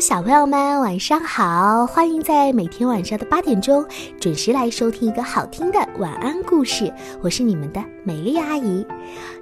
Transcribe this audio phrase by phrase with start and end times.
[0.00, 1.86] 小朋友们，晚上好！
[1.86, 3.84] 欢迎在每天晚上的八点钟
[4.18, 6.90] 准时来收听一个好听的晚安故事。
[7.20, 8.84] 我是你们的美丽阿姨。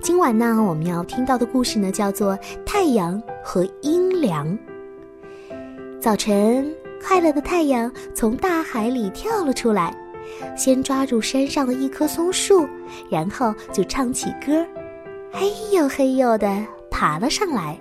[0.03, 2.37] 今晚呢，我们要听到的故事呢，叫做
[2.67, 4.49] 《太阳和阴凉》。
[6.01, 6.69] 早晨，
[7.07, 9.97] 快乐的太阳从大海里跳了出来，
[10.57, 12.69] 先抓住山上的一棵松树，
[13.09, 14.67] 然后就唱起歌，
[15.31, 17.79] 嘿呦嘿呦的爬了上来。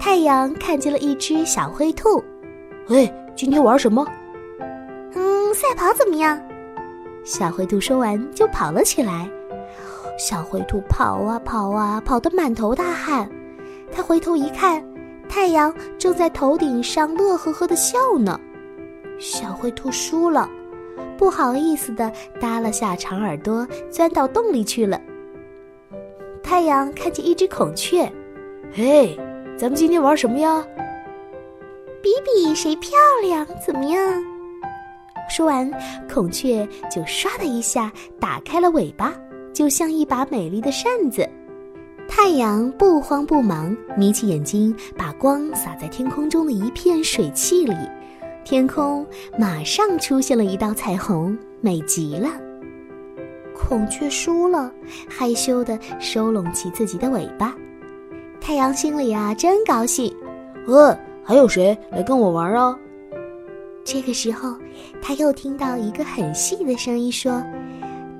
[0.00, 2.24] 太阳看见了一只小灰兔，
[2.88, 4.02] 哎，今天玩什么？
[5.12, 6.40] 嗯，赛跑怎么样？
[7.22, 9.30] 小灰兔说完就跑了起来。
[10.18, 13.30] 小灰兔跑啊跑啊，跑得满头大汗。
[13.92, 14.82] 他回头一看，
[15.28, 18.40] 太阳正在头顶上乐呵呵地笑呢。
[19.18, 20.48] 小灰兔输了，
[21.18, 24.98] 不好意思地耷了下长耳朵，钻到洞里去了。
[26.42, 28.10] 太阳看见一只孔雀，
[28.72, 29.14] 嘿。
[29.60, 30.66] 咱们今天玩什么呀？
[32.02, 34.24] 比比谁漂亮，怎么样？
[35.28, 35.70] 说完，
[36.10, 39.12] 孔雀就唰的一下打开了尾巴，
[39.52, 41.28] 就像一把美丽的扇子。
[42.08, 47.76] 太阳不慌不忙，眯起眼睛，把光洒在天空中的一片水汽里，
[48.46, 49.06] 天空
[49.38, 52.30] 马上出现了一道彩虹，美极了。
[53.54, 54.72] 孔雀输了，
[55.06, 57.54] 害羞的收拢起自己的尾巴。
[58.50, 60.12] 太阳心里啊真高兴，
[60.66, 62.76] 呃，还有谁来跟我玩啊？
[63.84, 64.56] 这个时候，
[65.00, 67.40] 他又听到一个很细的声音说：“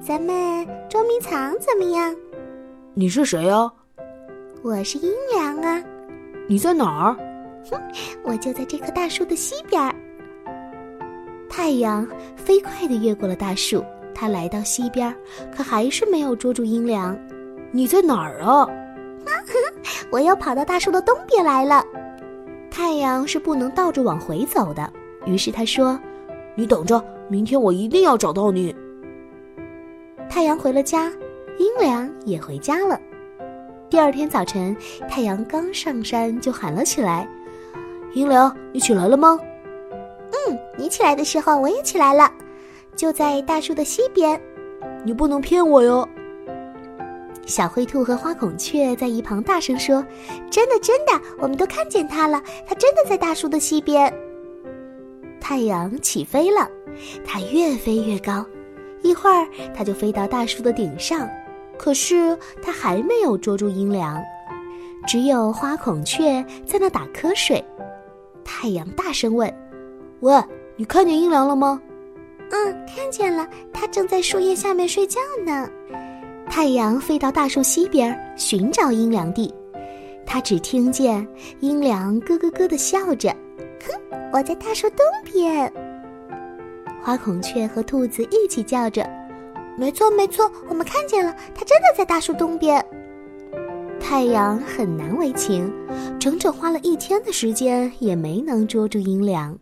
[0.00, 2.14] 咱们捉迷藏怎么样？”
[2.94, 3.68] 你是谁呀？
[4.62, 5.82] 我是阴凉啊。
[6.46, 7.16] 你在哪儿？
[7.68, 7.82] 哼，
[8.22, 9.92] 我就在这棵大树的西边。
[11.48, 12.06] 太阳
[12.36, 13.84] 飞快地越过了大树，
[14.14, 15.12] 它来到西边，
[15.52, 17.18] 可还是没有捉住阴凉。
[17.72, 18.64] 你在哪儿啊？
[20.10, 21.84] 我又跑到大树的东边来了。
[22.70, 24.90] 太阳是不能倒着往回走的，
[25.26, 25.98] 于是他说
[26.54, 28.74] ：“你等着，明天我一定要找到你。”
[30.30, 31.12] 太阳回了家，
[31.58, 32.98] 阴凉也回家了。
[33.88, 34.76] 第二天早晨，
[35.08, 37.28] 太阳刚上山就喊了起来
[38.14, 39.38] ：“阴凉，你起来了吗
[40.48, 42.32] ？”“嗯，你起来的时候我也起来了，
[42.94, 44.40] 就在大树的西边。
[45.04, 46.08] ”“你不能骗我哟。”
[47.50, 50.06] 小灰兔和花孔雀在一旁大声说
[50.50, 54.10] ：“真的，真的，我们都看见它了，它真的在大树的西边。”
[55.40, 56.70] 太阳起飞了，
[57.26, 58.46] 它越飞越高，
[59.02, 61.28] 一会儿它就飞到大树的顶上，
[61.76, 64.22] 可是它还没有捉住阴凉，
[65.06, 67.62] 只有花孔雀在那打瞌睡。
[68.44, 69.52] 太阳大声问
[70.20, 70.40] ：“喂，
[70.76, 71.82] 你看见阴凉了吗
[72.52, 75.68] ？”“嗯，看见了，它正在树叶下面睡觉呢。”
[76.50, 79.54] 太阳飞到大树西边寻找阴凉地，
[80.26, 81.26] 他只听见
[81.60, 83.30] 阴凉咯咯咯的笑着
[83.86, 83.94] ：“哼，
[84.32, 85.72] 我在大树东边。”
[87.00, 89.08] 花孔雀和兔子一起叫着
[89.78, 92.84] ：“没错，没错，我们看见了，它真的在大树东边。”
[94.00, 95.72] 太阳很难为情，
[96.18, 99.56] 整整花了一天的时间也没能捉住阴凉，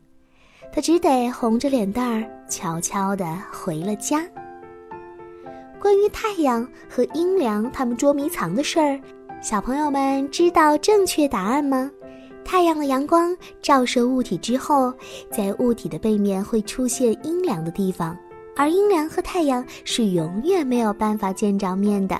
[0.72, 4.24] 他只得红着脸蛋儿悄悄地回了家。
[5.80, 9.00] 关于太阳和阴凉他们捉迷藏的事儿，
[9.40, 11.90] 小朋友们知道正确答案吗？
[12.44, 14.92] 太阳的阳光照射物体之后，
[15.30, 18.16] 在物体的背面会出现阴凉的地方，
[18.56, 22.18] 而阴凉和太阳是永远没有办法见着面的，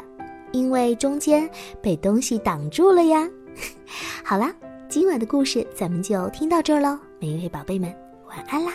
[0.52, 1.48] 因为中间
[1.82, 3.28] 被东西挡住了呀。
[4.22, 4.54] 好啦，
[4.88, 7.92] 今晚的故事咱们就听到这儿喽，每位宝贝们
[8.28, 8.72] 晚安啦。